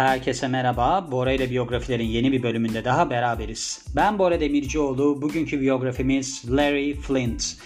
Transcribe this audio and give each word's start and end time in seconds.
Herkese 0.00 0.48
merhaba. 0.48 1.08
Bora 1.10 1.32
ile 1.32 1.50
biyografilerin 1.50 2.04
yeni 2.04 2.32
bir 2.32 2.42
bölümünde 2.42 2.84
daha 2.84 3.10
beraberiz. 3.10 3.84
Ben 3.96 4.18
Bora 4.18 4.40
Demircioğlu. 4.40 5.22
Bugünkü 5.22 5.60
biyografimiz 5.60 6.44
Larry 6.50 6.94
Flint. 6.94 7.56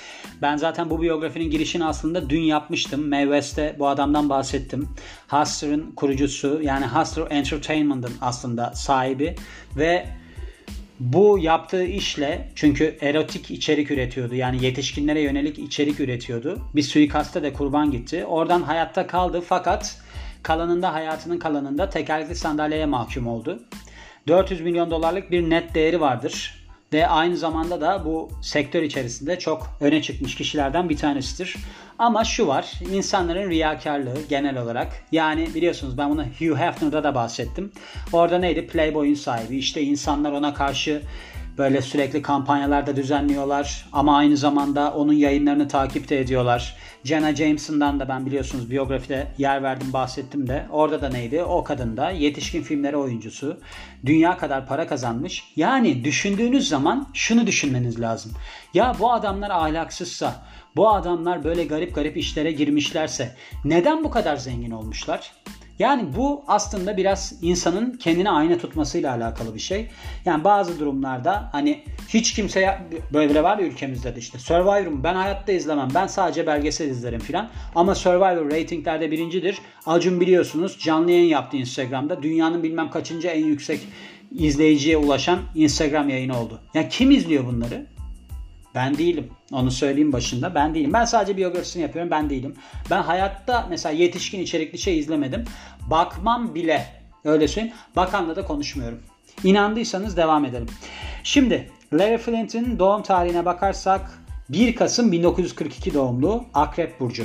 Ben 0.43 0.57
zaten 0.57 0.91
bu 0.91 1.03
biyografinin 1.03 1.51
girişini 1.51 1.85
aslında 1.85 2.31
dün 2.31 2.41
yapmıştım. 2.41 3.09
Mae 3.09 3.23
West'te 3.23 3.77
bu 3.79 3.89
adamdan 3.89 4.29
bahsettim. 4.29 4.89
Hustler'ın 5.29 5.93
kurucusu 5.93 6.61
yani 6.63 6.87
Hustler 6.87 7.27
Entertainment'ın 7.31 8.13
aslında 8.21 8.73
sahibi 8.75 9.35
ve 9.77 10.07
bu 11.01 11.39
yaptığı 11.39 11.85
işle 11.85 12.49
çünkü 12.55 12.97
erotik 13.01 13.51
içerik 13.51 13.91
üretiyordu. 13.91 14.35
Yani 14.35 14.65
yetişkinlere 14.65 15.21
yönelik 15.21 15.59
içerik 15.59 16.01
üretiyordu. 16.01 16.59
Bir 16.75 16.83
suikaste 16.83 17.43
de 17.43 17.53
kurban 17.53 17.91
gitti. 17.91 18.25
Oradan 18.25 18.63
hayatta 18.63 19.07
kaldı 19.07 19.43
fakat 19.49 20.04
kalanında 20.45 20.93
hayatının 20.93 21.39
kalanında 21.39 21.91
tekerlekli 21.91 22.35
sandalyeye 22.35 22.87
mahkum 22.87 23.27
oldu. 23.27 23.63
400 24.29 24.61
milyon 24.61 24.91
dolarlık 24.91 25.31
bir 25.31 25.51
net 25.51 25.75
değeri 25.75 26.01
vardır. 26.01 26.65
Ve 26.93 27.07
aynı 27.07 27.37
zamanda 27.37 27.81
da 27.81 28.05
bu 28.05 28.31
sektör 28.43 28.83
içerisinde 28.83 29.39
çok 29.39 29.71
öne 29.81 30.03
çıkmış 30.03 30.35
kişilerden 30.35 30.89
bir 30.89 30.97
tanesidir. 30.97 31.57
Ama 31.99 32.25
şu 32.25 32.47
var, 32.47 32.73
insanların 32.93 33.51
riyakarlığı 33.51 34.17
genel 34.29 34.63
olarak. 34.63 34.93
Yani 35.13 35.49
biliyorsunuz 35.55 35.99
ben 35.99 36.11
bunu 36.11 36.25
Hugh 36.25 36.57
Hefner'da 36.57 37.05
da 37.05 37.15
bahsettim. 37.15 37.73
Orada 38.13 38.39
neydi? 38.39 38.67
Playboy'un 38.67 39.15
sahibi. 39.15 39.57
İşte 39.57 39.83
insanlar 39.83 40.33
ona 40.33 40.55
karşı 40.55 41.03
Böyle 41.59 41.83
sürekli 41.83 42.23
kampanyalarda 42.23 42.97
düzenliyorlar 42.97 43.87
ama 43.93 44.17
aynı 44.17 44.37
zamanda 44.37 44.93
onun 44.95 45.13
yayınlarını 45.13 45.69
takip 45.69 46.09
de 46.09 46.21
ediyorlar. 46.21 46.77
Jenna 47.05 47.35
Jameson'dan 47.35 48.01
da 48.01 48.09
ben 48.09 48.27
biliyorsunuz 48.27 48.71
biyografide 48.71 49.27
yer 49.39 49.63
verdim 49.63 49.93
bahsettim 49.93 50.49
de. 50.49 50.67
Orada 50.71 51.03
da 51.03 51.09
neydi? 51.09 51.43
O 51.43 51.65
kadın 51.65 51.97
da 51.97 52.11
yetişkin 52.11 52.63
filmleri 52.63 52.97
oyuncusu. 52.97 53.61
Dünya 54.07 54.39
kadar 54.39 54.67
para 54.67 54.87
kazanmış. 54.87 55.45
Yani 55.57 56.05
düşündüğünüz 56.05 56.69
zaman 56.69 57.09
şunu 57.15 57.47
düşünmeniz 57.47 58.01
lazım. 58.01 58.33
Ya 58.75 58.97
bu 58.99 59.13
adamlar 59.13 59.51
ahlaksızsa, 59.51 60.43
bu 60.77 60.91
adamlar 60.91 61.45
böyle 61.45 61.65
garip 61.65 61.95
garip 61.95 62.17
işlere 62.17 62.53
girmişlerse 62.53 63.37
neden 63.65 64.05
bu 64.05 64.11
kadar 64.11 64.37
zengin 64.37 64.71
olmuşlar? 64.71 65.33
Yani 65.79 66.17
bu 66.17 66.45
aslında 66.49 66.97
biraz 66.97 67.35
insanın 67.43 67.93
kendine 67.93 68.31
ayna 68.31 68.59
tutmasıyla 68.59 69.15
alakalı 69.15 69.55
bir 69.55 69.61
şey. 69.61 69.91
Yani 70.25 70.45
bazı 70.45 70.81
durumlarda 70.81 71.49
hani 71.53 71.85
hiç 72.09 72.33
kimse 72.33 72.79
böyle 73.13 73.43
var 73.43 73.59
ya 73.59 73.67
ülkemizde 73.67 74.17
de 74.17 74.19
işte 74.19 74.39
Survivor'u 74.39 75.05
ben 75.05 75.15
hayatta 75.15 75.53
izlemem. 75.53 75.89
Ben 75.95 76.07
sadece 76.07 76.47
belgesel 76.47 76.89
izlerim 76.89 77.21
filan. 77.21 77.51
Ama 77.75 77.95
Survivor 77.95 78.51
ratinglerde 78.51 79.11
birincidir. 79.11 79.59
Acun 79.87 80.21
biliyorsunuz 80.21 80.79
canlı 80.81 81.11
yayın 81.11 81.29
yaptı 81.29 81.57
Instagram'da. 81.57 82.23
Dünyanın 82.23 82.63
bilmem 82.63 82.91
kaçıncı 82.91 83.29
en 83.29 83.45
yüksek 83.45 83.81
izleyiciye 84.33 84.97
ulaşan 84.97 85.39
Instagram 85.55 86.09
yayını 86.09 86.41
oldu. 86.41 86.61
Ya 86.75 86.81
yani 86.81 86.91
kim 86.91 87.11
izliyor 87.11 87.47
bunları? 87.47 87.94
Ben 88.75 88.99
değilim. 88.99 89.31
Onu 89.53 89.71
söyleyeyim 89.71 90.13
başında. 90.13 90.55
Ben 90.55 90.75
değilim. 90.75 90.93
Ben 90.93 91.05
sadece 91.05 91.37
biyografisini 91.37 91.83
yapıyorum. 91.83 92.11
Ben 92.11 92.31
değilim. 92.31 92.55
Ben 92.91 93.03
hayatta 93.03 93.67
mesela 93.71 93.93
yetişkin 93.93 94.41
içerikli 94.41 94.79
şey 94.79 94.99
izlemedim. 94.99 95.45
Bakmam 95.91 96.55
bile. 96.55 96.87
Öyle 97.25 97.49
söyleyeyim. 97.49 97.77
Bakanla 97.97 98.37
da 98.37 98.45
konuşmuyorum. 98.45 99.01
İnandıysanız 99.45 100.17
devam 100.17 100.45
edelim. 100.45 100.69
Şimdi 101.25 101.71
Larry 101.93 102.19
Flint'in 102.19 102.79
doğum 102.79 103.03
tarihine 103.03 103.45
bakarsak 103.45 104.19
1 104.49 104.77
Kasım 104.77 105.13
1942 105.13 105.95
doğumlu 105.95 106.45
Akrep 106.55 107.01
Burcu. 107.01 107.25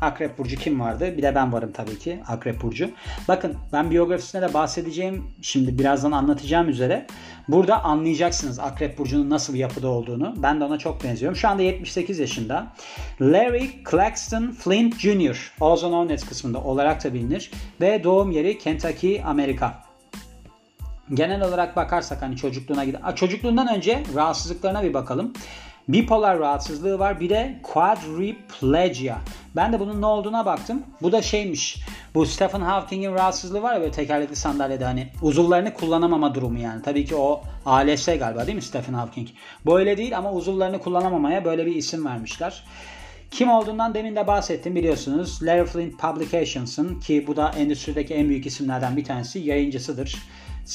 Akrep 0.00 0.38
Burcu 0.38 0.56
kim 0.56 0.80
vardı? 0.80 1.16
Bir 1.16 1.22
de 1.22 1.34
ben 1.34 1.52
varım 1.52 1.72
tabii 1.72 1.98
ki 1.98 2.20
Akrep 2.28 2.62
Burcu. 2.62 2.90
Bakın 3.28 3.56
ben 3.72 3.90
biyografisine 3.90 4.42
de 4.42 4.54
bahsedeceğim. 4.54 5.24
Şimdi 5.42 5.78
birazdan 5.78 6.12
anlatacağım 6.12 6.68
üzere. 6.68 7.06
Burada 7.48 7.84
anlayacaksınız 7.84 8.58
Akrep 8.58 8.98
Burcu'nun 8.98 9.30
nasıl 9.30 9.54
bir 9.54 9.58
yapıda 9.58 9.88
olduğunu. 9.88 10.34
Ben 10.36 10.60
de 10.60 10.64
ona 10.64 10.78
çok 10.78 11.04
benziyorum. 11.04 11.36
Şu 11.36 11.48
anda 11.48 11.62
78 11.62 12.18
yaşında. 12.18 12.66
Larry 13.20 13.70
Claxton 13.90 14.50
Flint 14.50 14.98
Jr. 14.98 15.52
Known 15.58 16.14
as 16.14 16.24
kısmında 16.24 16.58
olarak 16.58 17.04
da 17.04 17.14
bilinir. 17.14 17.50
Ve 17.80 18.04
doğum 18.04 18.30
yeri 18.30 18.58
Kentucky, 18.58 19.22
Amerika. 19.24 19.82
Genel 21.14 21.42
olarak 21.48 21.76
bakarsak 21.76 22.22
hani 22.22 22.36
çocukluğuna 22.36 22.84
gider. 22.84 23.16
Çocukluğundan 23.16 23.74
önce 23.76 24.02
rahatsızlıklarına 24.14 24.82
bir 24.82 24.94
bakalım. 24.94 25.32
Bipolar 25.88 26.38
rahatsızlığı 26.38 26.98
var. 26.98 27.20
Bir 27.20 27.28
de 27.30 27.60
quadriplegia. 27.62 29.16
Ben 29.56 29.72
de 29.72 29.80
bunun 29.80 30.00
ne 30.00 30.06
olduğuna 30.06 30.46
baktım. 30.46 30.82
Bu 31.02 31.12
da 31.12 31.22
şeymiş. 31.22 31.78
Bu 32.14 32.26
Stephen 32.26 32.60
Hawking'in 32.60 33.14
rahatsızlığı 33.14 33.62
var 33.62 33.74
ya 33.74 33.80
böyle 33.80 33.92
tekerlekli 33.92 34.36
sandalyede 34.36 34.84
hani 34.84 35.08
uzuvlarını 35.22 35.74
kullanamama 35.74 36.34
durumu 36.34 36.58
yani. 36.58 36.82
Tabii 36.82 37.04
ki 37.04 37.14
o 37.16 37.42
ALS 37.66 38.06
galiba 38.06 38.46
değil 38.46 38.56
mi 38.56 38.62
Stephen 38.62 38.94
Hawking? 38.94 39.28
Bu 39.66 39.78
öyle 39.78 39.96
değil 39.96 40.18
ama 40.18 40.32
uzuvlarını 40.32 40.78
kullanamamaya 40.78 41.44
böyle 41.44 41.66
bir 41.66 41.74
isim 41.74 42.04
vermişler. 42.04 42.64
Kim 43.30 43.50
olduğundan 43.50 43.94
demin 43.94 44.16
de 44.16 44.26
bahsettim 44.26 44.74
biliyorsunuz. 44.74 45.42
Larry 45.42 45.64
Flint 45.64 45.98
Publications'ın 45.98 47.00
ki 47.00 47.26
bu 47.26 47.36
da 47.36 47.50
endüstrideki 47.50 48.14
en 48.14 48.28
büyük 48.28 48.46
isimlerden 48.46 48.96
bir 48.96 49.04
tanesi 49.04 49.38
yayıncısıdır 49.38 50.16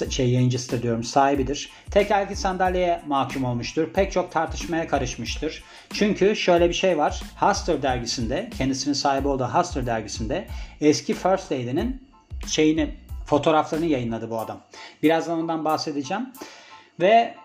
şey 0.09 0.29
yayıncısı 0.29 0.81
diyorum 0.83 1.03
sahibidir. 1.03 1.69
Tekerlekli 1.91 2.35
sandalyeye 2.35 3.01
mahkum 3.07 3.43
olmuştur. 3.43 3.89
Pek 3.93 4.11
çok 4.11 4.31
tartışmaya 4.31 4.87
karışmıştır. 4.87 5.63
Çünkü 5.93 6.35
şöyle 6.35 6.69
bir 6.69 6.73
şey 6.73 6.97
var. 6.97 7.21
Hustler 7.39 7.81
dergisinde 7.81 8.49
kendisinin 8.57 8.93
sahibi 8.93 9.27
olduğu 9.27 9.47
Hustler 9.47 9.85
dergisinde 9.85 10.47
eski 10.81 11.13
First 11.13 11.51
Lady'nin 11.51 12.07
şeyini 12.47 12.95
fotoğraflarını 13.25 13.85
yayınladı 13.85 14.29
bu 14.29 14.39
adam. 14.39 14.61
Birazdan 15.03 15.39
ondan 15.39 15.65
bahsedeceğim. 15.65 16.29
Ve 16.99 17.35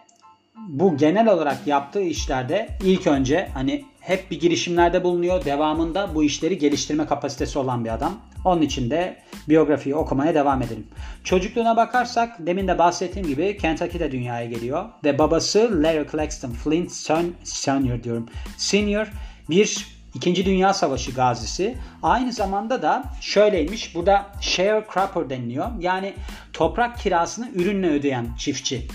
bu 0.56 0.96
genel 0.96 1.28
olarak 1.28 1.66
yaptığı 1.66 2.02
işlerde 2.02 2.68
ilk 2.84 3.06
önce 3.06 3.48
hani 3.54 3.84
hep 4.00 4.30
bir 4.30 4.40
girişimlerde 4.40 5.04
bulunuyor. 5.04 5.44
Devamında 5.44 6.14
bu 6.14 6.24
işleri 6.24 6.58
geliştirme 6.58 7.06
kapasitesi 7.06 7.58
olan 7.58 7.84
bir 7.84 7.94
adam. 7.94 8.20
Onun 8.44 8.62
için 8.62 8.90
de 8.90 9.16
biyografiyi 9.48 9.94
okumaya 9.94 10.34
devam 10.34 10.62
edelim. 10.62 10.86
Çocukluğuna 11.24 11.76
bakarsak 11.76 12.46
demin 12.46 12.68
de 12.68 12.78
bahsettiğim 12.78 13.28
gibi 13.28 13.56
Kentucky'de 13.56 14.12
dünyaya 14.12 14.46
geliyor. 14.46 14.84
Ve 15.04 15.18
babası 15.18 15.82
Larry 15.82 16.06
Claxton 16.10 16.50
Flint 16.50 16.92
son, 16.92 17.32
Senior 17.44 18.02
diyorum. 18.02 18.26
Senior 18.56 19.06
bir 19.50 20.00
İkinci 20.14 20.46
Dünya 20.46 20.74
Savaşı 20.74 21.12
gazisi. 21.12 21.78
Aynı 22.02 22.32
zamanda 22.32 22.82
da 22.82 23.04
şöyleymiş. 23.20 23.94
Burada 23.94 24.26
sharecropper 24.40 25.30
deniliyor. 25.30 25.66
Yani 25.80 26.14
toprak 26.52 26.98
kirasını 26.98 27.50
ürünle 27.54 27.90
ödeyen 27.90 28.26
çiftçi. 28.38 28.86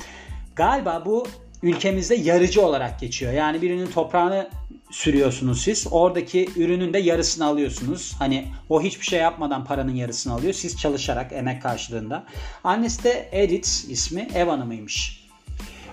Galiba 0.56 1.04
bu 1.06 1.28
ülkemizde 1.64 2.16
yarıcı 2.16 2.66
olarak 2.66 3.00
geçiyor. 3.00 3.34
Yani 3.34 3.62
birinin 3.62 3.88
toprağını 3.88 4.50
sürüyorsunuz 4.92 5.62
siz. 5.62 5.88
Oradaki 5.92 6.50
ürünün 6.56 6.94
de 6.94 6.98
yarısını 7.00 7.46
alıyorsunuz. 7.46 8.16
Hani 8.20 8.48
o 8.70 8.82
hiçbir 8.82 9.06
şey 9.06 9.20
yapmadan 9.20 9.66
paranın 9.66 9.96
yarısını 9.96 10.34
alıyor. 10.34 10.54
Siz 10.54 10.78
çalışarak 10.78 11.34
emek 11.34 11.62
karşılığında. 11.62 12.24
Annesi 12.64 13.04
de 13.04 13.30
Edith 13.32 13.90
ismi 13.90 14.28
ev 14.36 14.48
hanımıymış. 14.48 15.26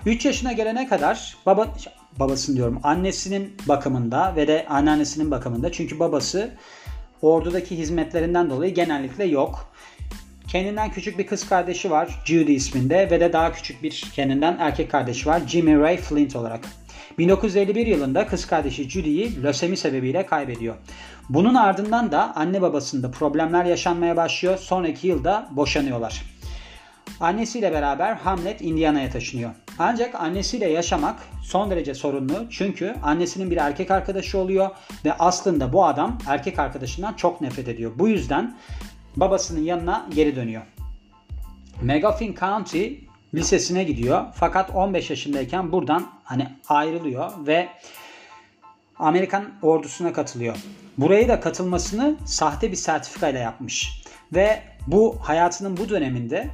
3 0.05 0.25
yaşına 0.25 0.51
gelene 0.51 0.87
kadar 0.87 1.37
baba 1.45 1.73
babasını 2.19 2.55
diyorum 2.55 2.79
annesinin 2.83 3.57
bakımında 3.67 4.35
ve 4.35 4.47
de 4.47 4.65
anneannesinin 4.69 5.31
bakımında. 5.31 5.71
Çünkü 5.71 5.99
babası 5.99 6.51
ordudaki 7.21 7.77
hizmetlerinden 7.77 8.49
dolayı 8.49 8.73
genellikle 8.73 9.25
yok. 9.25 9.72
Kendinden 10.53 10.91
küçük 10.91 11.17
bir 11.17 11.27
kız 11.27 11.49
kardeşi 11.49 11.91
var 11.91 12.09
Judy 12.25 12.55
isminde 12.55 13.11
ve 13.11 13.19
de 13.19 13.33
daha 13.33 13.53
küçük 13.53 13.83
bir 13.83 14.11
kendinden 14.15 14.57
erkek 14.59 14.91
kardeşi 14.91 15.29
var 15.29 15.41
Jimmy 15.47 15.79
Ray 15.79 15.97
Flint 15.97 16.35
olarak. 16.35 16.59
1951 17.17 17.87
yılında 17.87 18.27
kız 18.27 18.47
kardeşi 18.47 18.89
Judy'yi 18.89 19.43
lösemi 19.43 19.77
sebebiyle 19.77 20.25
kaybediyor. 20.25 20.75
Bunun 21.29 21.55
ardından 21.55 22.11
da 22.11 22.35
anne 22.35 22.61
babasında 22.61 23.11
problemler 23.11 23.65
yaşanmaya 23.65 24.17
başlıyor. 24.17 24.57
Sonraki 24.57 25.07
yılda 25.07 25.49
boşanıyorlar. 25.51 26.23
Annesiyle 27.19 27.71
beraber 27.73 28.13
Hamlet 28.13 28.61
Indiana'ya 28.61 29.09
taşınıyor. 29.09 29.51
Ancak 29.79 30.15
annesiyle 30.15 30.69
yaşamak 30.69 31.19
son 31.43 31.71
derece 31.71 31.93
sorunlu 31.93 32.45
çünkü 32.49 32.95
annesinin 33.03 33.51
bir 33.51 33.57
erkek 33.57 33.91
arkadaşı 33.91 34.37
oluyor 34.37 34.69
ve 35.05 35.13
aslında 35.13 35.73
bu 35.73 35.85
adam 35.85 36.17
erkek 36.27 36.59
arkadaşından 36.59 37.13
çok 37.13 37.41
nefret 37.41 37.67
ediyor. 37.67 37.91
Bu 37.95 38.07
yüzden 38.07 38.55
babasının 39.15 39.61
yanına 39.61 40.07
geri 40.13 40.35
dönüyor. 40.35 40.61
Megafin 41.81 42.35
County 42.35 42.87
lisesine 43.33 43.83
gidiyor. 43.83 44.25
Fakat 44.35 44.69
15 44.69 45.09
yaşındayken 45.09 45.71
buradan 45.71 46.07
hani 46.23 46.47
ayrılıyor 46.69 47.31
ve 47.47 47.69
Amerikan 48.99 49.49
ordusuna 49.61 50.13
katılıyor. 50.13 50.55
Burayı 50.97 51.27
da 51.27 51.39
katılmasını 51.39 52.15
sahte 52.25 52.71
bir 52.71 52.75
sertifikayla 52.75 53.39
yapmış. 53.39 54.03
Ve 54.33 54.61
bu 54.87 55.17
hayatının 55.21 55.77
bu 55.77 55.89
döneminde 55.89 56.49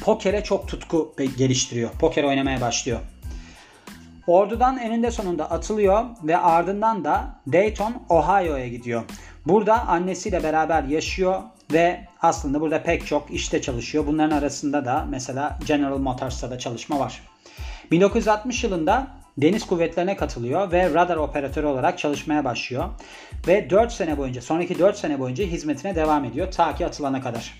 pokere 0.00 0.44
çok 0.44 0.68
tutku 0.68 1.14
geliştiriyor. 1.38 1.90
Poker 1.90 2.24
oynamaya 2.24 2.60
başlıyor. 2.60 3.00
Ordudan 4.26 4.78
eninde 4.78 5.10
sonunda 5.10 5.50
atılıyor 5.50 6.04
ve 6.22 6.36
ardından 6.36 7.04
da 7.04 7.40
Dayton, 7.52 8.02
Ohio'ya 8.08 8.68
gidiyor. 8.68 9.02
Burada 9.46 9.88
annesiyle 9.88 10.42
beraber 10.42 10.82
yaşıyor 10.82 11.42
ve 11.72 12.00
aslında 12.22 12.60
burada 12.60 12.82
pek 12.82 13.06
çok 13.06 13.30
işte 13.30 13.62
çalışıyor. 13.62 14.06
Bunların 14.06 14.36
arasında 14.36 14.84
da 14.84 15.06
mesela 15.10 15.58
General 15.66 15.98
Motors'ta 15.98 16.50
da 16.50 16.58
çalışma 16.58 16.98
var. 16.98 17.22
1960 17.90 18.64
yılında 18.64 19.06
deniz 19.38 19.66
kuvvetlerine 19.66 20.16
katılıyor 20.16 20.72
ve 20.72 20.94
radar 20.94 21.16
operatörü 21.16 21.66
olarak 21.66 21.98
çalışmaya 21.98 22.44
başlıyor. 22.44 22.88
Ve 23.46 23.70
4 23.70 23.92
sene 23.92 24.18
boyunca, 24.18 24.42
sonraki 24.42 24.78
4 24.78 24.96
sene 24.96 25.18
boyunca 25.18 25.44
hizmetine 25.44 25.94
devam 25.94 26.24
ediyor 26.24 26.52
ta 26.52 26.74
ki 26.74 26.86
atılana 26.86 27.20
kadar. 27.20 27.54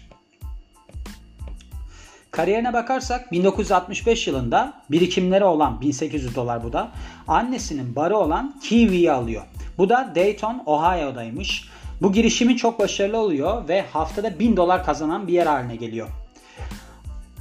Kariyerine 2.31 2.73
bakarsak 2.73 3.33
1965 3.33 4.27
yılında 4.27 4.73
birikimleri 4.91 5.45
olan 5.45 5.81
1800 5.81 6.37
dolar 6.37 6.65
bu 6.65 6.73
da 6.73 6.91
annesinin 7.29 7.97
barı 7.97 8.17
olan 8.17 8.55
Kiwi'yi 8.63 9.13
alıyor. 9.13 9.43
Bu 9.79 9.89
da 9.89 10.13
Dayton, 10.15 10.63
Ohio'daymış. 10.67 11.69
Bu 12.03 12.13
girişimi 12.13 12.57
çok 12.57 12.79
başarılı 12.79 13.19
oluyor 13.19 13.69
ve 13.69 13.83
haftada 13.83 14.39
1000 14.39 14.57
dolar 14.57 14.85
kazanan 14.85 15.29
bir 15.29 15.33
yer 15.33 15.47
haline 15.47 15.77
geliyor. 15.77 16.09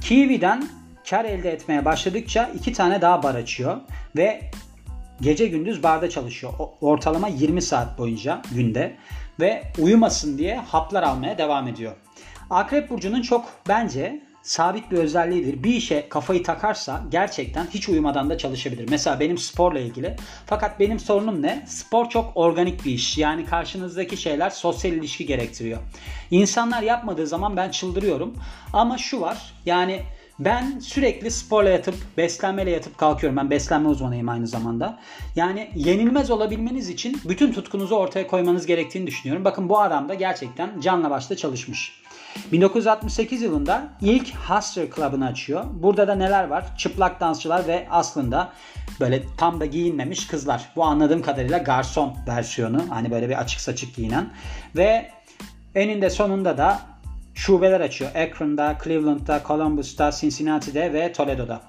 Kiwi'den 0.00 0.68
kar 1.10 1.24
elde 1.24 1.52
etmeye 1.52 1.84
başladıkça 1.84 2.50
iki 2.54 2.72
tane 2.72 3.00
daha 3.00 3.22
bar 3.22 3.34
açıyor 3.34 3.76
ve 4.16 4.40
gece 5.20 5.46
gündüz 5.46 5.82
barda 5.82 6.10
çalışıyor. 6.10 6.52
Ortalama 6.80 7.28
20 7.28 7.62
saat 7.62 7.98
boyunca 7.98 8.42
günde 8.54 8.96
ve 9.40 9.62
uyumasın 9.78 10.38
diye 10.38 10.56
haplar 10.56 11.02
almaya 11.02 11.38
devam 11.38 11.68
ediyor. 11.68 11.92
Akrep 12.50 12.90
burcunun 12.90 13.22
çok 13.22 13.44
bence 13.68 14.22
sabit 14.42 14.90
bir 14.90 14.98
özelliğidir. 14.98 15.62
Bir 15.62 15.74
işe 15.74 16.08
kafayı 16.08 16.42
takarsa 16.42 17.02
gerçekten 17.10 17.66
hiç 17.66 17.88
uyumadan 17.88 18.30
da 18.30 18.38
çalışabilir. 18.38 18.88
Mesela 18.90 19.20
benim 19.20 19.38
sporla 19.38 19.78
ilgili. 19.78 20.16
Fakat 20.46 20.80
benim 20.80 20.98
sorunum 20.98 21.42
ne? 21.42 21.64
Spor 21.66 22.08
çok 22.08 22.32
organik 22.34 22.84
bir 22.84 22.92
iş. 22.92 23.18
Yani 23.18 23.46
karşınızdaki 23.46 24.16
şeyler 24.16 24.50
sosyal 24.50 24.92
ilişki 24.92 25.26
gerektiriyor. 25.26 25.78
İnsanlar 26.30 26.82
yapmadığı 26.82 27.26
zaman 27.26 27.56
ben 27.56 27.70
çıldırıyorum. 27.70 28.34
Ama 28.72 28.98
şu 28.98 29.20
var. 29.20 29.54
Yani 29.66 30.02
ben 30.38 30.78
sürekli 30.78 31.30
sporla 31.30 31.68
yatıp 31.68 31.94
beslenmeyle 32.16 32.70
yatıp 32.70 32.98
kalkıyorum. 32.98 33.36
Ben 33.36 33.50
beslenme 33.50 33.88
uzmanıyım 33.88 34.28
aynı 34.28 34.46
zamanda. 34.46 34.98
Yani 35.36 35.70
yenilmez 35.74 36.30
olabilmeniz 36.30 36.88
için 36.88 37.20
bütün 37.24 37.52
tutkunuzu 37.52 37.94
ortaya 37.94 38.26
koymanız 38.26 38.66
gerektiğini 38.66 39.06
düşünüyorum. 39.06 39.44
Bakın 39.44 39.68
bu 39.68 39.80
adam 39.80 40.08
da 40.08 40.14
gerçekten 40.14 40.80
canla 40.80 41.10
başla 41.10 41.36
çalışmış. 41.36 42.01
1968 42.52 43.42
yılında 43.42 43.88
ilk 44.00 44.34
Hustler 44.34 44.86
Club'ını 44.96 45.26
açıyor. 45.26 45.64
Burada 45.72 46.08
da 46.08 46.14
neler 46.14 46.44
var? 46.44 46.64
Çıplak 46.76 47.20
dansçılar 47.20 47.66
ve 47.66 47.86
aslında 47.90 48.52
böyle 49.00 49.22
tam 49.36 49.60
da 49.60 49.66
giyinmemiş 49.66 50.26
kızlar. 50.26 50.68
Bu 50.76 50.84
anladığım 50.84 51.22
kadarıyla 51.22 51.58
garson 51.58 52.16
versiyonu. 52.28 52.84
Hani 52.90 53.10
böyle 53.10 53.28
bir 53.28 53.40
açık 53.40 53.60
saçık 53.60 53.96
giyinen. 53.96 54.30
Ve 54.76 55.10
eninde 55.74 56.10
sonunda 56.10 56.58
da 56.58 56.80
şubeler 57.34 57.80
açıyor. 57.80 58.10
Akron'da, 58.14 58.78
Cleveland'da, 58.84 59.42
Columbus'ta, 59.46 60.12
Cincinnati'de 60.12 60.92
ve 60.92 61.12
Toledo'da. 61.12 61.60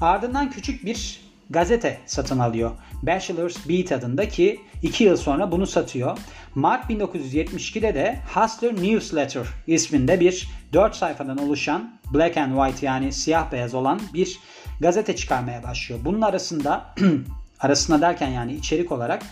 Ardından 0.00 0.50
küçük 0.50 0.84
bir 0.84 1.23
gazete 1.50 1.98
satın 2.06 2.38
alıyor. 2.38 2.70
Bachelor's 3.02 3.68
Beat 3.68 3.92
adında 3.92 4.28
ki 4.28 4.60
2 4.82 5.04
yıl 5.04 5.16
sonra 5.16 5.52
bunu 5.52 5.66
satıyor. 5.66 6.18
Mart 6.54 6.90
1972'de 6.90 7.94
de 7.94 8.18
Hustler 8.34 8.74
Newsletter 8.74 9.46
isminde 9.66 10.20
bir 10.20 10.48
4 10.72 10.96
sayfadan 10.96 11.38
oluşan 11.38 12.00
black 12.14 12.36
and 12.36 12.56
white 12.56 12.86
yani 12.86 13.12
siyah 13.12 13.52
beyaz 13.52 13.74
olan 13.74 14.00
bir 14.14 14.38
gazete 14.80 15.16
çıkarmaya 15.16 15.62
başlıyor. 15.62 16.00
Bunun 16.04 16.20
arasında 16.20 16.94
arasında 17.60 18.00
derken 18.00 18.28
yani 18.28 18.54
içerik 18.54 18.92
olarak 18.92 19.22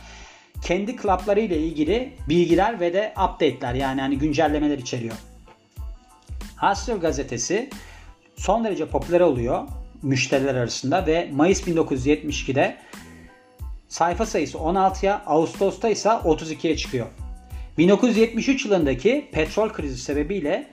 kendi 0.62 0.96
klapları 0.96 1.40
ile 1.40 1.58
ilgili 1.58 2.12
bilgiler 2.28 2.80
ve 2.80 2.92
de 2.92 3.14
update'ler 3.24 3.74
yani 3.74 4.00
hani 4.00 4.18
güncellemeler 4.18 4.78
içeriyor. 4.78 5.14
Hustler 6.56 6.96
gazetesi 6.96 7.70
son 8.36 8.64
derece 8.64 8.86
popüler 8.86 9.20
oluyor 9.20 9.68
müşteriler 10.02 10.54
arasında 10.54 11.06
ve 11.06 11.30
Mayıs 11.32 11.68
1972'de 11.68 12.76
sayfa 13.88 14.26
sayısı 14.26 14.58
16'ya, 14.58 15.22
Ağustos'ta 15.26 15.88
ise 15.88 16.08
32'ye 16.08 16.76
çıkıyor. 16.76 17.06
1973 17.78 18.64
yılındaki 18.64 19.28
petrol 19.32 19.68
krizi 19.68 19.98
sebebiyle 19.98 20.66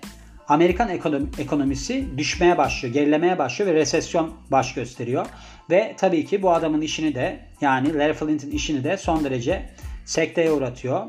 Amerikan 0.47 0.89
ekonomisi 1.37 2.17
düşmeye 2.17 2.57
başlıyor, 2.57 2.93
gerilemeye 2.93 3.37
başlıyor 3.37 3.71
ve 3.71 3.75
resesyon 3.75 4.33
baş 4.51 4.73
gösteriyor. 4.73 5.25
Ve 5.69 5.95
tabii 5.97 6.25
ki 6.25 6.41
bu 6.41 6.51
adamın 6.53 6.81
işini 6.81 7.15
de 7.15 7.39
yani 7.61 7.97
Larry 7.97 8.13
Flint'in 8.13 8.51
işini 8.51 8.83
de 8.83 8.97
son 8.97 9.23
derece 9.23 9.69
sekteye 10.05 10.51
uğratıyor. 10.51 11.05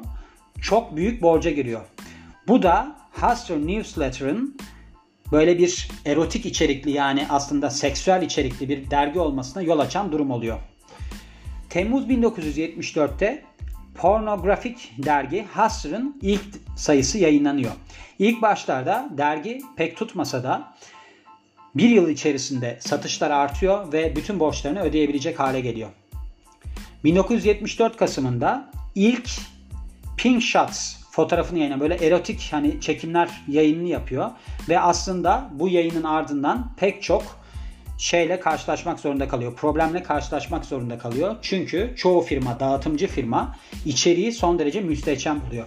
Çok 0.62 0.96
büyük 0.96 1.22
borca 1.22 1.50
giriyor. 1.50 1.80
Bu 2.48 2.62
da 2.62 2.96
Hustler 3.12 3.58
Newsletter'ın 3.58 4.58
böyle 5.32 5.58
bir 5.58 5.88
erotik 6.06 6.46
içerikli 6.46 6.90
yani 6.90 7.26
aslında 7.30 7.70
seksüel 7.70 8.22
içerikli 8.22 8.68
bir 8.68 8.90
dergi 8.90 9.20
olmasına 9.20 9.62
yol 9.62 9.78
açan 9.78 10.12
durum 10.12 10.30
oluyor. 10.30 10.58
Temmuz 11.70 12.04
1974'te 12.04 13.42
pornografik 13.94 14.92
dergi 14.98 15.46
Hustler'ın 15.54 16.18
ilk 16.22 16.42
sayısı 16.76 17.18
yayınlanıyor. 17.18 17.72
İlk 18.18 18.42
başlarda 18.42 19.08
dergi 19.18 19.60
pek 19.76 19.96
tutmasa 19.96 20.42
da 20.42 20.74
bir 21.74 21.88
yıl 21.88 22.08
içerisinde 22.08 22.78
satışlar 22.80 23.30
artıyor 23.30 23.92
ve 23.92 24.16
bütün 24.16 24.40
borçlarını 24.40 24.80
ödeyebilecek 24.80 25.40
hale 25.40 25.60
geliyor. 25.60 25.90
1974 27.04 27.96
Kasım'ında 27.96 28.70
ilk 28.94 29.30
Pink 30.16 30.42
Shots 30.42 30.99
fotoğrafını 31.10 31.58
yayınlıyor. 31.58 31.80
Böyle 31.80 32.06
erotik 32.06 32.48
hani 32.50 32.80
çekimler 32.80 33.28
yayınını 33.48 33.88
yapıyor. 33.88 34.30
Ve 34.68 34.80
aslında 34.80 35.50
bu 35.52 35.68
yayının 35.68 36.04
ardından 36.04 36.72
pek 36.76 37.02
çok 37.02 37.40
şeyle 37.98 38.40
karşılaşmak 38.40 39.00
zorunda 39.00 39.28
kalıyor. 39.28 39.54
Problemle 39.54 40.02
karşılaşmak 40.02 40.64
zorunda 40.64 40.98
kalıyor. 40.98 41.36
Çünkü 41.42 41.94
çoğu 41.96 42.20
firma, 42.20 42.60
dağıtımcı 42.60 43.06
firma 43.06 43.56
içeriği 43.84 44.32
son 44.32 44.58
derece 44.58 44.80
müstehcen 44.80 45.40
buluyor. 45.46 45.66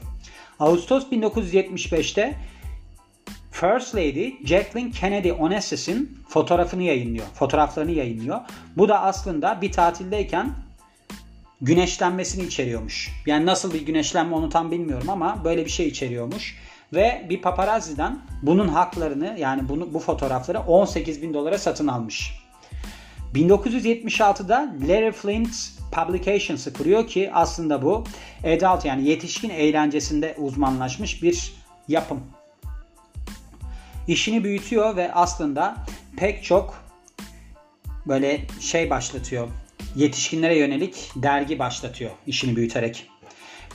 Ağustos 0.59 1.03
1975'te 1.11 2.35
First 3.51 3.95
Lady 3.95 4.31
Jacqueline 4.45 4.91
Kennedy 4.91 5.31
Onassis'in 5.31 6.17
fotoğrafını 6.27 6.83
yayınlıyor. 6.83 7.25
Fotoğraflarını 7.33 7.91
yayınlıyor. 7.91 8.39
Bu 8.77 8.89
da 8.89 9.01
aslında 9.01 9.61
bir 9.61 9.71
tatildeyken 9.71 10.53
güneşlenmesini 11.61 12.44
içeriyormuş. 12.44 13.09
Yani 13.25 13.45
nasıl 13.45 13.73
bir 13.73 13.85
güneşlenme 13.85 14.35
onu 14.35 14.50
tam 14.50 14.71
bilmiyorum 14.71 15.10
ama 15.10 15.41
böyle 15.43 15.65
bir 15.65 15.69
şey 15.69 15.88
içeriyormuş. 15.88 16.57
Ve 16.93 17.25
bir 17.29 17.41
paparazziden 17.41 18.19
bunun 18.41 18.67
haklarını 18.67 19.36
yani 19.39 19.69
bunu, 19.69 19.93
bu 19.93 20.00
fotoğrafları 20.00 20.60
18 20.60 21.22
bin 21.22 21.33
dolara 21.33 21.57
satın 21.57 21.88
almış. 21.88 22.33
1976'da 23.36 24.75
Larry 24.88 25.12
Flint 25.12 25.55
Publications'ı 25.91 26.74
kuruyor 26.74 27.07
ki 27.07 27.31
aslında 27.33 27.81
bu 27.81 28.03
adult 28.43 28.86
yani 28.86 29.10
yetişkin 29.10 29.50
eğlencesinde 29.50 30.36
uzmanlaşmış 30.38 31.24
bir 31.24 31.53
yapım. 31.88 32.19
İşini 34.07 34.43
büyütüyor 34.43 34.95
ve 34.95 35.13
aslında 35.13 35.75
pek 36.17 36.43
çok 36.43 36.83
böyle 38.07 38.41
şey 38.60 38.89
başlatıyor 38.89 39.48
yetişkinlere 39.95 40.57
yönelik 40.57 41.12
dergi 41.15 41.59
başlatıyor 41.59 42.12
işini 42.27 42.55
büyüterek. 42.55 43.07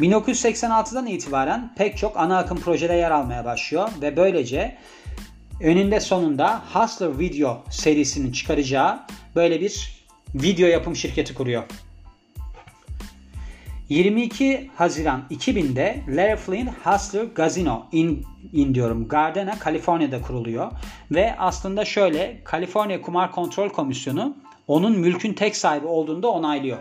1986'dan 0.00 1.06
itibaren 1.06 1.74
pek 1.76 1.98
çok 1.98 2.16
ana 2.16 2.38
akım 2.38 2.60
projede 2.60 2.94
yer 2.94 3.10
almaya 3.10 3.44
başlıyor 3.44 3.88
ve 4.02 4.16
böylece 4.16 4.78
önünde 5.60 6.00
sonunda 6.00 6.62
Hustler 6.72 7.18
Video 7.18 7.64
serisinin 7.70 8.32
çıkaracağı 8.32 9.00
böyle 9.36 9.60
bir 9.60 10.04
video 10.34 10.68
yapım 10.68 10.96
şirketi 10.96 11.34
kuruyor. 11.34 11.62
22 13.88 14.70
Haziran 14.76 15.24
2000'de 15.30 16.02
Larry 16.08 16.36
Flynn 16.36 16.70
Hustler 16.84 17.24
Gazino 17.24 17.86
in, 17.92 18.26
in 18.52 18.74
diyorum 18.74 19.08
Gardena, 19.08 19.58
Kaliforniya'da 19.58 20.22
kuruluyor. 20.22 20.72
Ve 21.10 21.34
aslında 21.38 21.84
şöyle 21.84 22.40
Kaliforniya 22.44 23.02
Kumar 23.02 23.32
Kontrol 23.32 23.68
Komisyonu 23.68 24.36
onun 24.68 24.98
mülkün 24.98 25.32
tek 25.32 25.56
sahibi 25.56 25.86
olduğunu 25.86 26.22
da 26.22 26.28
onaylıyor. 26.28 26.78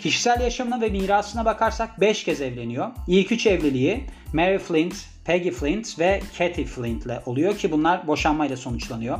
Kişisel 0.00 0.40
yaşamına 0.40 0.80
ve 0.80 0.88
mirasına 0.88 1.44
bakarsak 1.44 2.00
5 2.00 2.24
kez 2.24 2.40
evleniyor. 2.40 2.90
İlk 3.08 3.32
3 3.32 3.46
evliliği 3.46 4.04
Mary 4.32 4.58
Flint, 4.58 4.94
Peggy 5.24 5.50
Flint 5.50 5.98
ve 5.98 6.20
Kathy 6.38 6.64
Flint 6.64 7.06
ile 7.06 7.22
oluyor 7.26 7.58
ki 7.58 7.72
bunlar 7.72 8.06
boşanmayla 8.06 8.56
sonuçlanıyor. 8.56 9.18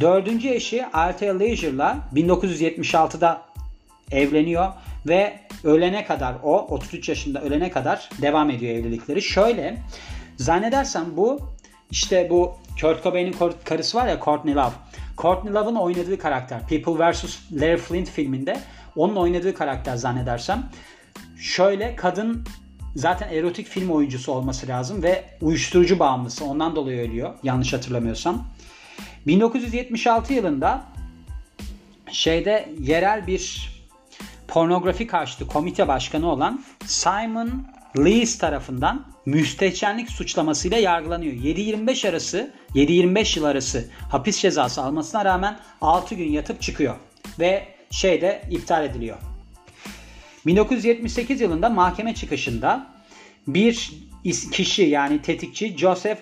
Dördüncü 0.00 0.48
eşi 0.48 0.86
Althea 0.86 1.38
Leisure'la 1.38 1.98
1976'da 2.14 3.42
evleniyor 4.10 4.72
ve 5.06 5.40
ölene 5.64 6.04
kadar 6.04 6.34
o 6.42 6.66
33 6.66 7.08
yaşında 7.08 7.42
ölene 7.42 7.70
kadar 7.70 8.10
devam 8.22 8.50
ediyor 8.50 8.74
evlilikleri. 8.74 9.22
Şöyle 9.22 9.78
zannedersem 10.36 11.04
bu 11.16 11.40
işte 11.90 12.30
bu 12.30 12.54
Kurt 12.80 13.02
Cobain'in 13.02 13.36
karısı 13.64 13.98
var 13.98 14.06
ya 14.06 14.20
Courtney 14.24 14.54
Love. 14.54 14.72
Courtney 15.18 15.54
Love'ın 15.54 15.74
oynadığı 15.74 16.18
karakter 16.18 16.60
People 16.68 17.10
vs. 17.10 17.38
Larry 17.52 17.76
Flint 17.76 18.10
filminde 18.10 18.60
onun 18.96 19.16
oynadığı 19.16 19.54
karakter 19.54 19.96
zannedersem. 19.96 20.70
Şöyle 21.38 21.96
kadın 21.96 22.44
zaten 22.96 23.28
erotik 23.28 23.66
film 23.66 23.90
oyuncusu 23.90 24.32
olması 24.32 24.68
lazım 24.68 25.02
ve 25.02 25.24
uyuşturucu 25.40 25.98
bağımlısı. 25.98 26.44
Ondan 26.44 26.76
dolayı 26.76 27.08
ölüyor. 27.08 27.34
Yanlış 27.42 27.72
hatırlamıyorsam. 27.72 28.48
1976 29.26 30.34
yılında 30.34 30.82
şeyde 32.12 32.68
yerel 32.80 33.26
bir 33.26 33.77
pornografi 34.48 35.06
karşıtı 35.06 35.46
komite 35.46 35.88
başkanı 35.88 36.30
olan 36.30 36.64
Simon 36.86 37.66
Lees 37.98 38.38
tarafından 38.38 39.06
müstehcenlik 39.26 40.10
suçlamasıyla 40.10 40.78
yargılanıyor. 40.78 41.32
7-25 41.32 42.08
arası 42.08 42.50
7-25 42.74 43.38
yıl 43.38 43.44
arası 43.44 43.88
hapis 44.10 44.38
cezası 44.38 44.82
almasına 44.82 45.24
rağmen 45.24 45.58
6 45.80 46.14
gün 46.14 46.32
yatıp 46.32 46.62
çıkıyor 46.62 46.94
ve 47.38 47.68
şeyde 47.90 48.42
iptal 48.50 48.84
ediliyor. 48.84 49.16
1978 50.46 51.40
yılında 51.40 51.68
mahkeme 51.68 52.14
çıkışında 52.14 52.86
bir 53.46 53.92
kişi 54.52 54.82
yani 54.82 55.22
tetikçi 55.22 55.78
Joseph 55.78 56.18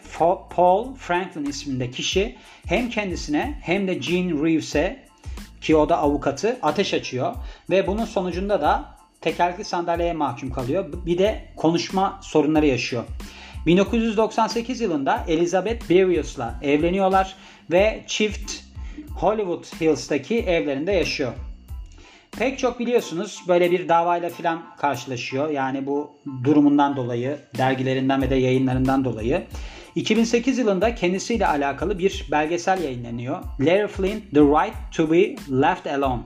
Paul 0.50 0.94
Franklin 0.94 1.44
isminde 1.44 1.90
kişi 1.90 2.36
hem 2.66 2.90
kendisine 2.90 3.58
hem 3.62 3.88
de 3.88 3.94
Gene 3.94 4.32
Reeves'e 4.32 5.05
ki 5.66 5.76
o 5.76 5.88
da 5.88 5.98
avukatı 5.98 6.58
ateş 6.62 6.94
açıyor 6.94 7.34
ve 7.70 7.86
bunun 7.86 8.04
sonucunda 8.04 8.60
da 8.60 8.84
tekerlekli 9.20 9.64
sandalyeye 9.64 10.12
mahkum 10.12 10.52
kalıyor. 10.52 10.92
Bir 11.06 11.18
de 11.18 11.44
konuşma 11.56 12.18
sorunları 12.22 12.66
yaşıyor. 12.66 13.04
1998 13.66 14.80
yılında 14.80 15.24
Elizabeth 15.28 15.90
Berrios'la 15.90 16.54
evleniyorlar 16.62 17.34
ve 17.70 18.04
çift 18.06 18.52
Hollywood 19.20 19.64
Hills'taki 19.80 20.38
evlerinde 20.38 20.92
yaşıyor. 20.92 21.32
Pek 22.38 22.58
çok 22.58 22.78
biliyorsunuz 22.78 23.42
böyle 23.48 23.70
bir 23.70 23.88
davayla 23.88 24.30
filan 24.30 24.62
karşılaşıyor. 24.76 25.50
Yani 25.50 25.86
bu 25.86 26.10
durumundan 26.44 26.96
dolayı, 26.96 27.38
dergilerinden 27.58 28.22
ve 28.22 28.30
de 28.30 28.34
yayınlarından 28.34 29.04
dolayı. 29.04 29.46
2008 29.96 30.58
yılında 30.58 30.94
kendisiyle 30.94 31.46
alakalı 31.46 31.98
bir 31.98 32.26
belgesel 32.30 32.82
yayınlanıyor. 32.82 33.42
Larry 33.60 33.88
Flint, 33.88 34.30
The 34.34 34.40
Right 34.40 34.74
to 34.96 35.10
be 35.10 35.36
Left 35.62 35.86
Alone. 35.86 36.22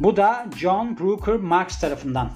Bu 0.00 0.16
da 0.16 0.46
John 0.56 0.98
Brooker 0.98 1.36
Marx 1.36 1.80
tarafından 1.80 2.30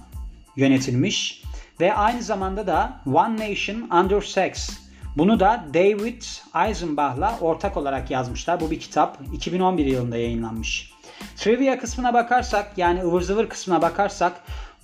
yönetilmiş 0.57 1.43
ve 1.81 1.95
aynı 1.95 2.23
zamanda 2.23 2.67
da 2.67 3.01
One 3.07 3.51
Nation 3.51 3.91
Under 4.01 4.21
Sex. 4.21 4.71
Bunu 5.17 5.41
da 5.41 5.65
David 5.75 6.23
Eisenbach'la 6.67 7.39
ortak 7.41 7.77
olarak 7.77 8.11
yazmışlar. 8.11 8.61
Bu 8.61 8.71
bir 8.71 8.81
kitap. 8.81 9.19
2011 9.33 9.87
yılında 9.87 10.17
yayınlanmış. 10.17 10.93
Trivia 11.37 11.79
kısmına 11.79 12.15
bakarsak 12.15 12.79
yani 12.79 13.03
ıvır 13.03 13.21
zıvır 13.21 13.49
kısmına 13.49 13.83
bakarsak 13.83 14.33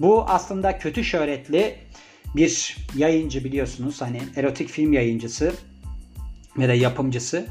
bu 0.00 0.24
aslında 0.28 0.78
kötü 0.78 1.04
şöhretli 1.04 1.78
bir 2.36 2.76
yayıncı 2.96 3.44
biliyorsunuz. 3.44 4.02
Hani 4.02 4.20
erotik 4.36 4.68
film 4.68 4.92
yayıncısı 4.92 5.52
ve 6.58 6.68
de 6.68 6.72
yapımcısı. 6.72 7.46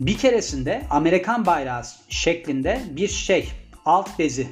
Bir 0.00 0.18
keresinde 0.18 0.82
Amerikan 0.90 1.46
bayrağı 1.46 1.82
şeklinde 2.08 2.82
bir 2.90 3.08
şey 3.08 3.50
alt 3.84 4.18
bezi 4.18 4.48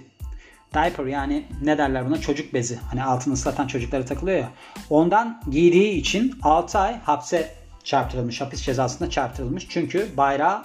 diaper 0.75 1.07
yani 1.07 1.45
ne 1.63 1.79
derler 1.79 2.07
buna 2.07 2.21
çocuk 2.21 2.55
bezi 2.55 2.79
hani 2.91 3.05
altını 3.05 3.35
ıslatan 3.35 3.67
çocuklara 3.67 4.05
takılıyor 4.05 4.39
ya 4.39 4.51
ondan 4.91 5.43
giydiği 5.51 5.93
için 5.93 6.35
6 6.43 6.79
ay 6.79 6.99
hapse 6.99 7.55
çarptırılmış 7.85 8.41
hapis 8.41 8.63
cezasına 8.63 9.11
çarptırılmış 9.11 9.67
çünkü 9.69 10.09
bayrağı 10.17 10.63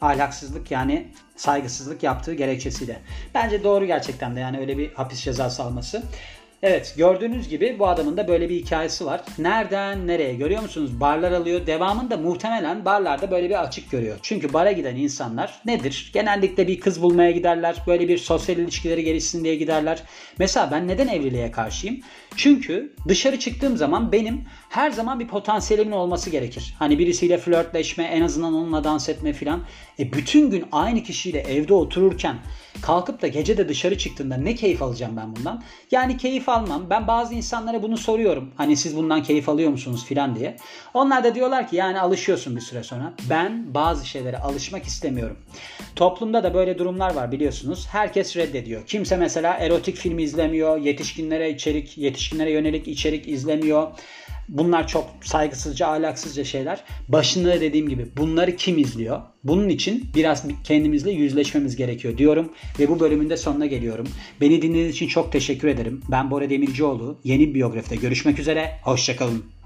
ahlaksızlık 0.00 0.70
yani 0.70 1.08
saygısızlık 1.36 2.02
yaptığı 2.02 2.34
gerekçesiyle. 2.34 3.00
Bence 3.34 3.64
doğru 3.64 3.86
gerçekten 3.86 4.36
de 4.36 4.40
yani 4.40 4.58
öyle 4.58 4.78
bir 4.78 4.92
hapis 4.92 5.20
cezası 5.20 5.62
alması. 5.62 6.02
Evet 6.62 6.94
gördüğünüz 6.96 7.48
gibi 7.48 7.76
bu 7.78 7.88
adamın 7.88 8.16
da 8.16 8.28
böyle 8.28 8.48
bir 8.48 8.56
hikayesi 8.56 9.06
var. 9.06 9.20
Nereden 9.38 10.06
nereye 10.06 10.34
görüyor 10.34 10.62
musunuz? 10.62 11.00
Barlar 11.00 11.32
alıyor. 11.32 11.66
Devamında 11.66 12.16
muhtemelen 12.16 12.84
barlarda 12.84 13.30
böyle 13.30 13.48
bir 13.48 13.62
açık 13.62 13.90
görüyor. 13.90 14.18
Çünkü 14.22 14.52
bara 14.52 14.72
giden 14.72 14.96
insanlar 14.96 15.60
nedir? 15.64 16.10
Genellikle 16.14 16.68
bir 16.68 16.80
kız 16.80 17.02
bulmaya 17.02 17.30
giderler. 17.30 17.76
Böyle 17.86 18.08
bir 18.08 18.18
sosyal 18.18 18.58
ilişkileri 18.58 19.04
gelişsin 19.04 19.44
diye 19.44 19.56
giderler. 19.56 20.02
Mesela 20.38 20.68
ben 20.70 20.88
neden 20.88 21.08
evliliğe 21.08 21.50
karşıyım? 21.50 22.00
Çünkü 22.36 22.94
dışarı 23.08 23.38
çıktığım 23.38 23.76
zaman 23.76 24.12
benim 24.12 24.44
her 24.68 24.90
zaman 24.90 25.20
bir 25.20 25.28
potansiyelimin 25.28 25.92
olması 25.92 26.30
gerekir. 26.30 26.74
Hani 26.78 26.98
birisiyle 26.98 27.38
flörtleşme, 27.38 28.04
en 28.04 28.22
azından 28.22 28.54
onunla 28.54 28.84
dans 28.84 29.08
etme 29.08 29.32
filan. 29.32 29.62
E 29.98 30.12
bütün 30.12 30.50
gün 30.50 30.64
aynı 30.72 31.02
kişiyle 31.02 31.40
evde 31.40 31.74
otururken 31.74 32.36
kalkıp 32.82 33.22
da 33.22 33.26
gece 33.26 33.56
de 33.56 33.68
dışarı 33.68 33.98
çıktığında 33.98 34.36
ne 34.36 34.54
keyif 34.54 34.82
alacağım 34.82 35.16
ben 35.16 35.36
bundan? 35.36 35.62
Yani 35.90 36.16
keyif 36.16 36.47
almam. 36.48 36.90
Ben 36.90 37.06
bazı 37.06 37.34
insanlara 37.34 37.82
bunu 37.82 37.96
soruyorum. 37.96 38.50
Hani 38.56 38.76
siz 38.76 38.96
bundan 38.96 39.22
keyif 39.22 39.48
alıyor 39.48 39.70
musunuz 39.70 40.04
filan 40.04 40.36
diye. 40.36 40.56
Onlar 40.94 41.24
da 41.24 41.34
diyorlar 41.34 41.68
ki 41.68 41.76
yani 41.76 42.00
alışıyorsun 42.00 42.56
bir 42.56 42.60
süre 42.60 42.82
sonra. 42.82 43.12
Ben 43.30 43.74
bazı 43.74 44.06
şeylere 44.06 44.38
alışmak 44.38 44.84
istemiyorum. 44.84 45.36
Toplumda 45.96 46.44
da 46.44 46.54
böyle 46.54 46.78
durumlar 46.78 47.14
var 47.14 47.32
biliyorsunuz. 47.32 47.86
Herkes 47.90 48.36
reddediyor. 48.36 48.86
Kimse 48.86 49.16
mesela 49.16 49.54
erotik 49.54 49.96
film 49.96 50.18
izlemiyor. 50.18 50.76
Yetişkinlere 50.76 51.50
içerik, 51.50 51.98
yetişkinlere 51.98 52.50
yönelik 52.50 52.88
içerik 52.88 53.28
izlemiyor. 53.28 53.88
Bunlar 54.48 54.88
çok 54.88 55.10
saygısızca, 55.22 55.86
ahlaksızca 55.86 56.44
şeyler. 56.44 56.84
Başında 57.08 57.60
dediğim 57.60 57.88
gibi 57.88 58.06
bunları 58.16 58.56
kim 58.56 58.78
izliyor? 58.78 59.20
Bunun 59.44 59.68
için 59.68 60.04
biraz 60.14 60.44
kendimizle 60.64 61.10
yüzleşmemiz 61.10 61.76
gerekiyor 61.76 62.18
diyorum 62.18 62.52
ve 62.78 62.88
bu 62.88 63.00
bölümün 63.00 63.30
de 63.30 63.36
sonuna 63.36 63.66
geliyorum. 63.66 64.08
Beni 64.40 64.62
dinlediğiniz 64.62 64.94
için 64.94 65.08
çok 65.08 65.32
teşekkür 65.32 65.68
ederim. 65.68 66.02
Ben 66.10 66.30
Bora 66.30 66.50
Demircioğlu. 66.50 67.18
Yeni 67.24 67.48
bir 67.48 67.54
biyografide 67.54 67.96
görüşmek 67.96 68.38
üzere. 68.38 68.70
Hoşçakalın. 68.82 69.57